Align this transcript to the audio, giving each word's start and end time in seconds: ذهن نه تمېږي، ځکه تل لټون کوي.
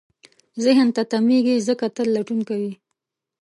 ذهن 0.63 0.87
نه 0.95 1.03
تمېږي، 1.11 1.55
ځکه 1.67 1.85
تل 1.95 2.07
لټون 2.15 2.39
کوي. 2.49 2.73